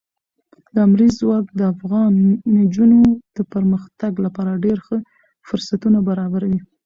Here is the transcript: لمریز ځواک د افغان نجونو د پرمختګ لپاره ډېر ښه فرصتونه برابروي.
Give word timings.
لمریز 0.75 1.13
ځواک 1.21 1.45
د 1.59 1.61
افغان 1.73 2.13
نجونو 2.57 2.99
د 3.37 3.39
پرمختګ 3.53 4.11
لپاره 4.25 4.61
ډېر 4.65 4.77
ښه 4.85 4.97
فرصتونه 5.47 5.97
برابروي. 6.09 6.59